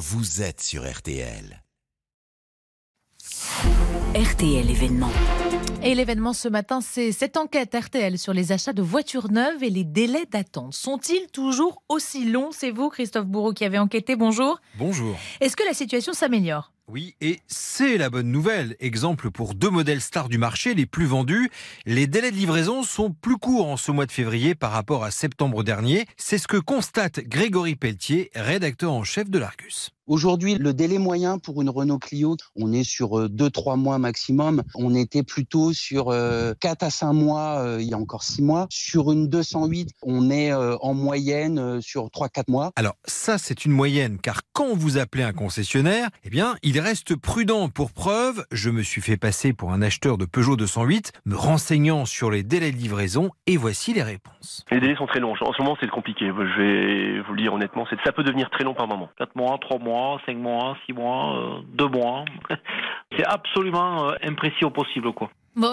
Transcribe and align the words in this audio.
vous 0.00 0.40
êtes 0.40 0.62
sur 0.62 0.90
RTL. 0.90 1.62
RTL 4.14 4.70
événement. 4.70 5.10
Et 5.82 5.94
l'événement 5.94 6.32
ce 6.32 6.48
matin, 6.48 6.80
c'est 6.80 7.12
cette 7.12 7.36
enquête 7.36 7.76
RTL 7.78 8.18
sur 8.18 8.32
les 8.32 8.50
achats 8.50 8.72
de 8.72 8.80
voitures 8.80 9.30
neuves 9.30 9.62
et 9.62 9.68
les 9.68 9.84
délais 9.84 10.24
d'attente. 10.24 10.72
Sont-ils 10.72 11.26
toujours 11.30 11.82
aussi 11.90 12.24
longs? 12.24 12.50
C'est 12.50 12.70
vous, 12.70 12.88
Christophe 12.88 13.26
Bourreau, 13.26 13.52
qui 13.52 13.66
avez 13.66 13.78
enquêté. 13.78 14.16
Bonjour. 14.16 14.58
Bonjour. 14.78 15.18
Est-ce 15.42 15.54
que 15.54 15.64
la 15.64 15.74
situation 15.74 16.14
s'améliore? 16.14 16.72
Oui, 16.92 17.14
et 17.20 17.38
c'est 17.46 17.98
la 17.98 18.10
bonne 18.10 18.32
nouvelle. 18.32 18.74
Exemple 18.80 19.30
pour 19.30 19.54
deux 19.54 19.70
modèles 19.70 20.00
stars 20.00 20.28
du 20.28 20.38
marché 20.38 20.74
les 20.74 20.86
plus 20.86 21.06
vendus, 21.06 21.48
les 21.86 22.08
délais 22.08 22.32
de 22.32 22.36
livraison 22.36 22.82
sont 22.82 23.12
plus 23.12 23.36
courts 23.36 23.68
en 23.68 23.76
ce 23.76 23.92
mois 23.92 24.06
de 24.06 24.10
février 24.10 24.56
par 24.56 24.72
rapport 24.72 25.04
à 25.04 25.12
septembre 25.12 25.62
dernier. 25.62 26.06
C'est 26.16 26.38
ce 26.38 26.48
que 26.48 26.56
constate 26.56 27.20
Grégory 27.20 27.76
Pelletier, 27.76 28.32
rédacteur 28.34 28.92
en 28.92 29.04
chef 29.04 29.30
de 29.30 29.38
l'Argus. 29.38 29.92
Aujourd'hui, 30.10 30.56
le 30.56 30.74
délai 30.74 30.98
moyen 30.98 31.38
pour 31.38 31.62
une 31.62 31.70
Renault 31.70 32.00
Clio, 32.00 32.36
on 32.56 32.72
est 32.72 32.82
sur 32.82 33.28
2-3 33.28 33.78
mois 33.78 33.98
maximum. 33.98 34.64
On 34.74 34.92
était 34.96 35.22
plutôt 35.22 35.72
sur 35.72 36.12
4 36.60 36.82
à 36.82 36.90
5 36.90 37.12
mois 37.12 37.60
euh, 37.60 37.78
il 37.80 37.88
y 37.88 37.94
a 37.94 37.96
encore 37.96 38.24
6 38.24 38.42
mois. 38.42 38.66
Sur 38.70 39.12
une 39.12 39.28
208, 39.28 39.90
on 40.02 40.30
est 40.30 40.52
euh, 40.52 40.76
en 40.80 40.94
moyenne 40.94 41.58
euh, 41.58 41.80
sur 41.80 42.06
3-4 42.06 42.50
mois. 42.50 42.72
Alors 42.76 42.94
ça, 43.04 43.38
c'est 43.38 43.64
une 43.64 43.72
moyenne, 43.72 44.18
car 44.20 44.40
quand 44.52 44.74
vous 44.74 44.98
appelez 44.98 45.22
un 45.22 45.32
concessionnaire, 45.32 46.08
eh 46.24 46.30
bien, 46.30 46.56
il 46.62 46.80
reste 46.80 47.16
prudent. 47.16 47.68
Pour 47.68 47.92
preuve, 47.92 48.44
je 48.50 48.70
me 48.70 48.82
suis 48.82 49.00
fait 49.00 49.16
passer 49.16 49.52
pour 49.52 49.72
un 49.72 49.82
acheteur 49.82 50.18
de 50.18 50.24
Peugeot 50.24 50.56
208, 50.56 51.12
me 51.26 51.36
renseignant 51.36 52.04
sur 52.04 52.30
les 52.30 52.42
délais 52.42 52.72
de 52.72 52.76
livraison, 52.76 53.30
et 53.46 53.56
voici 53.56 53.92
les 53.92 54.02
réponses. 54.02 54.64
Les 54.70 54.80
délais 54.80 54.96
sont 54.96 55.06
très 55.06 55.20
longs. 55.20 55.34
En 55.40 55.52
ce 55.52 55.62
moment, 55.62 55.76
c'est 55.80 55.88
compliqué. 55.88 56.26
Je 56.26 56.32
vais 56.32 57.20
vous 57.22 57.34
le 57.34 57.42
dire 57.42 57.54
honnêtement, 57.54 57.86
ça 58.04 58.12
peut 58.12 58.24
devenir 58.24 58.50
très 58.50 58.64
long 58.64 58.74
par 58.74 58.88
moment. 58.88 59.08
4 59.18 59.36
mois, 59.36 59.56
3 59.60 59.78
mois. 59.78 59.99
5 60.26 60.36
mois, 60.36 60.76
6 60.86 60.92
mois, 60.92 61.62
2 61.72 61.88
mois. 61.88 62.24
C'est 63.16 63.26
absolument 63.26 64.12
imprécis 64.22 64.64
au 64.64 64.70
possible. 64.70 65.08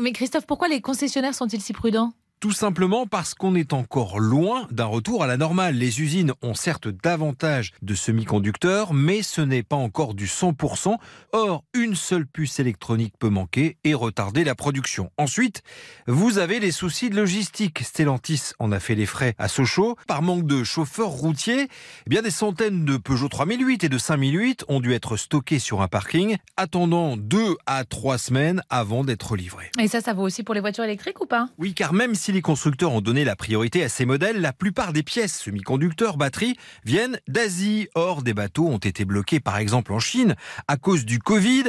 Mais 0.00 0.12
Christophe, 0.12 0.46
pourquoi 0.46 0.68
les 0.68 0.80
concessionnaires 0.80 1.34
sont-ils 1.34 1.60
si 1.60 1.72
prudents? 1.72 2.12
Tout 2.40 2.52
simplement 2.52 3.06
parce 3.06 3.34
qu'on 3.34 3.54
est 3.54 3.72
encore 3.72 4.20
loin 4.20 4.66
d'un 4.70 4.84
retour 4.84 5.22
à 5.22 5.26
la 5.26 5.36
normale. 5.36 5.76
Les 5.76 6.02
usines 6.02 6.32
ont 6.42 6.54
certes 6.54 6.88
davantage 6.88 7.72
de 7.82 7.94
semi-conducteurs, 7.94 8.92
mais 8.92 9.22
ce 9.22 9.40
n'est 9.40 9.62
pas 9.62 9.76
encore 9.76 10.14
du 10.14 10.26
100%. 10.26 10.96
Or, 11.32 11.64
une 11.72 11.94
seule 11.94 12.26
puce 12.26 12.60
électronique 12.60 13.14
peut 13.18 13.30
manquer 13.30 13.78
et 13.84 13.94
retarder 13.94 14.44
la 14.44 14.54
production. 14.54 15.10
Ensuite, 15.16 15.62
vous 16.06 16.38
avez 16.38 16.60
les 16.60 16.70
soucis 16.70 17.10
de 17.10 17.16
logistique. 17.16 17.80
Stellantis 17.82 18.52
en 18.58 18.72
a 18.72 18.80
fait 18.80 18.94
les 18.94 19.06
frais 19.06 19.34
à 19.38 19.48
Sochaux. 19.48 19.96
Par 20.06 20.22
manque 20.22 20.46
de 20.46 20.64
chauffeurs 20.64 21.08
routiers, 21.08 21.68
eh 22.06 22.10
bien 22.10 22.22
des 22.22 22.30
centaines 22.30 22.84
de 22.84 22.96
Peugeot 22.96 23.28
3008 23.28 23.84
et 23.84 23.88
de 23.88 23.98
5008 23.98 24.64
ont 24.68 24.80
dû 24.80 24.92
être 24.92 25.16
stockés 25.16 25.58
sur 25.58 25.82
un 25.82 25.88
parking, 25.88 26.36
attendant 26.56 27.16
deux 27.16 27.56
à 27.66 27.84
trois 27.84 28.18
semaines 28.18 28.62
avant 28.70 29.04
d'être 29.04 29.36
livrés. 29.36 29.70
Et 29.78 29.88
ça, 29.88 30.00
ça 30.00 30.12
vaut 30.12 30.22
aussi 30.22 30.42
pour 30.42 30.54
les 30.54 30.60
voitures 30.60 30.84
électriques 30.84 31.20
ou 31.20 31.26
pas? 31.26 31.48
Oui, 31.58 31.74
car 31.74 31.92
même 31.92 32.14
si 32.14 32.23
les 32.32 32.42
constructeurs 32.42 32.92
ont 32.92 33.00
donné 33.00 33.24
la 33.24 33.36
priorité 33.36 33.82
à 33.84 33.88
ces 33.88 34.06
modèles, 34.06 34.40
la 34.40 34.52
plupart 34.52 34.92
des 34.92 35.02
pièces 35.02 35.38
semi-conducteurs, 35.38 36.16
batteries, 36.16 36.56
viennent 36.84 37.18
d'Asie. 37.28 37.88
Or, 37.94 38.22
des 38.22 38.34
bateaux 38.34 38.68
ont 38.68 38.78
été 38.78 39.04
bloqués 39.04 39.40
par 39.40 39.58
exemple 39.58 39.92
en 39.92 39.98
Chine 39.98 40.36
à 40.68 40.76
cause 40.76 41.04
du 41.04 41.18
Covid. 41.18 41.64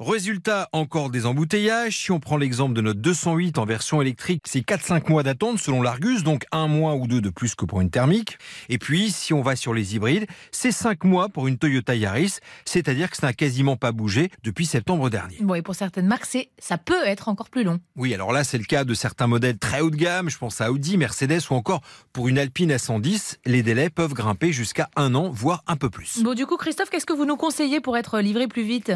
Résultat, 0.00 0.70
encore 0.72 1.10
des 1.10 1.26
embouteillages. 1.26 1.94
Si 1.94 2.10
on 2.10 2.20
prend 2.20 2.38
l'exemple 2.38 2.72
de 2.72 2.80
notre 2.80 3.00
208 3.00 3.58
en 3.58 3.66
version 3.66 4.00
électrique, 4.00 4.44
c'est 4.46 4.60
4-5 4.60 5.10
mois 5.10 5.22
d'attente 5.22 5.58
selon 5.58 5.82
l'Argus, 5.82 6.22
donc 6.22 6.46
un 6.52 6.68
mois 6.68 6.94
ou 6.94 7.06
deux 7.06 7.20
de 7.20 7.28
plus 7.28 7.54
que 7.54 7.66
pour 7.66 7.82
une 7.82 7.90
thermique. 7.90 8.38
Et 8.70 8.78
puis, 8.78 9.10
si 9.10 9.34
on 9.34 9.42
va 9.42 9.56
sur 9.56 9.74
les 9.74 9.96
hybrides, 9.96 10.24
c'est 10.52 10.72
5 10.72 11.04
mois 11.04 11.28
pour 11.28 11.48
une 11.48 11.58
Toyota 11.58 11.94
Yaris, 11.94 12.38
c'est-à-dire 12.64 13.10
que 13.10 13.18
ça 13.18 13.26
n'a 13.26 13.34
quasiment 13.34 13.76
pas 13.76 13.92
bougé 13.92 14.30
depuis 14.42 14.64
septembre 14.64 15.10
dernier. 15.10 15.36
Bon, 15.42 15.54
et 15.54 15.60
pour 15.60 15.74
certaines 15.74 16.06
marques, 16.06 16.34
ça 16.58 16.78
peut 16.78 17.04
être 17.04 17.28
encore 17.28 17.50
plus 17.50 17.64
long. 17.64 17.78
Oui, 17.94 18.14
alors 18.14 18.32
là, 18.32 18.42
c'est 18.42 18.56
le 18.56 18.64
cas 18.64 18.84
de 18.84 18.94
certains 18.94 19.26
modèles 19.26 19.58
très 19.58 19.82
haut 19.82 19.90
de 19.90 19.96
gamme, 19.96 20.30
je 20.30 20.38
pense 20.38 20.62
à 20.62 20.72
Audi, 20.72 20.96
Mercedes 20.96 21.42
ou 21.50 21.54
encore 21.56 21.82
pour 22.14 22.26
une 22.26 22.38
Alpine 22.38 22.72
A110, 22.72 23.36
les 23.44 23.62
délais 23.62 23.90
peuvent 23.90 24.14
grimper 24.14 24.50
jusqu'à 24.50 24.88
un 24.96 25.14
an, 25.14 25.28
voire 25.28 25.62
un 25.66 25.76
peu 25.76 25.90
plus. 25.90 26.22
Bon, 26.22 26.32
du 26.32 26.46
coup, 26.46 26.56
Christophe, 26.56 26.88
qu'est-ce 26.88 27.04
que 27.04 27.12
vous 27.12 27.26
nous 27.26 27.36
conseillez 27.36 27.80
pour 27.80 27.98
être 27.98 28.20
livré 28.20 28.48
plus 28.48 28.64
vite? 28.64 28.92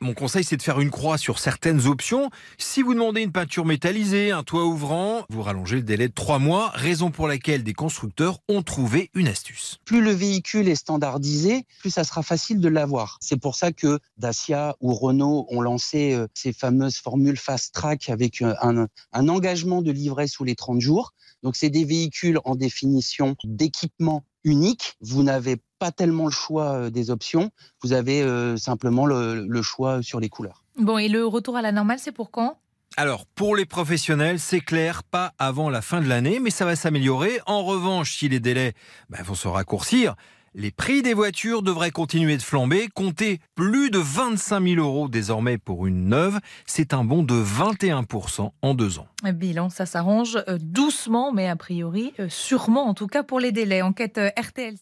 Mon 0.00 0.14
conseil, 0.14 0.44
c'est 0.44 0.56
de 0.56 0.62
faire 0.62 0.80
une 0.80 0.90
croix 0.90 1.18
sur 1.18 1.38
certaines 1.38 1.86
options. 1.86 2.30
Si 2.56 2.82
vous 2.82 2.94
demandez 2.94 3.22
une 3.22 3.32
peinture 3.32 3.64
métallisée, 3.64 4.30
un 4.30 4.42
toit 4.42 4.64
ouvrant, 4.64 5.24
vous 5.28 5.42
rallongez 5.42 5.76
le 5.76 5.82
délai 5.82 6.08
de 6.08 6.12
trois 6.12 6.38
mois, 6.38 6.70
raison 6.74 7.10
pour 7.10 7.26
laquelle 7.26 7.64
des 7.64 7.72
constructeurs 7.72 8.38
ont 8.48 8.62
trouvé 8.62 9.10
une 9.14 9.28
astuce. 9.28 9.78
Plus 9.84 10.00
le 10.00 10.12
véhicule 10.12 10.68
est 10.68 10.76
standardisé, 10.76 11.66
plus 11.80 11.90
ça 11.90 12.04
sera 12.04 12.22
facile 12.22 12.60
de 12.60 12.68
l'avoir. 12.68 13.18
C'est 13.20 13.40
pour 13.40 13.56
ça 13.56 13.72
que 13.72 13.98
Dacia 14.18 14.76
ou 14.80 14.94
Renault 14.94 15.46
ont 15.50 15.60
lancé 15.60 16.14
euh, 16.14 16.26
ces 16.34 16.52
fameuses 16.52 16.98
formules 16.98 17.36
fast 17.36 17.74
track 17.74 18.08
avec 18.08 18.42
euh, 18.42 18.54
un, 18.62 19.28
engagement 19.28 19.82
de 19.82 19.90
livret 19.90 20.26
sous 20.26 20.44
les 20.44 20.54
30 20.54 20.80
jours. 20.80 21.12
Donc 21.42 21.56
c'est 21.56 21.70
des 21.70 21.84
véhicules 21.84 22.38
en 22.44 22.54
définition 22.56 23.36
d'équipement 23.44 24.24
unique. 24.44 24.96
Vous 25.00 25.22
n'avez 25.22 25.56
pas 25.78 25.92
tellement 25.92 26.26
le 26.26 26.30
choix 26.30 26.72
euh, 26.72 26.90
des 26.90 27.10
options, 27.10 27.50
vous 27.82 27.92
avez 27.92 28.22
euh, 28.22 28.56
simplement 28.56 29.06
le, 29.06 29.62
choix 29.62 30.02
sur 30.02 30.20
les 30.20 30.28
couleurs. 30.28 30.64
Bon, 30.76 30.98
et 30.98 31.08
le 31.08 31.24
retour 31.24 31.56
à 31.56 31.62
la 31.62 31.72
normale, 31.72 31.98
c'est 31.98 32.12
pour 32.12 32.30
quand? 32.30 32.58
Alors, 32.96 33.26
pour 33.26 33.54
les 33.54 33.66
professionnels, 33.66 34.40
c'est 34.40 34.60
clair, 34.60 35.02
pas 35.04 35.32
avant 35.38 35.70
la 35.70 35.82
fin 35.82 36.00
de 36.00 36.08
l'année, 36.08 36.40
mais 36.40 36.50
ça 36.50 36.64
va 36.64 36.74
s'améliorer. 36.74 37.40
En 37.46 37.62
revanche, 37.62 38.16
si 38.16 38.28
les 38.28 38.40
délais 38.40 38.72
ben, 39.10 39.22
vont 39.22 39.34
se 39.34 39.46
raccourcir, 39.46 40.16
les 40.58 40.72
prix 40.72 41.02
des 41.02 41.14
voitures 41.14 41.62
devraient 41.62 41.92
continuer 41.92 42.36
de 42.36 42.42
flamber. 42.42 42.88
Comptez 42.92 43.38
plus 43.54 43.90
de 43.90 43.98
25 43.98 44.60
000 44.60 44.84
euros 44.84 45.08
désormais 45.08 45.56
pour 45.56 45.86
une 45.86 46.08
neuve. 46.08 46.40
C'est 46.66 46.92
un 46.92 47.04
bond 47.04 47.22
de 47.22 47.40
21% 47.40 48.50
en 48.60 48.74
deux 48.74 48.98
ans. 48.98 49.06
Bilan, 49.22 49.70
ça 49.70 49.86
s'arrange 49.86 50.36
euh, 50.48 50.58
doucement, 50.60 51.32
mais 51.32 51.48
a 51.48 51.54
priori, 51.54 52.12
sûrement 52.28 52.88
en 52.88 52.94
tout 52.94 53.06
cas 53.06 53.22
pour 53.22 53.38
les 53.38 53.52
délais. 53.52 53.82
Enquête 53.82 54.20
RTL. 54.36 54.74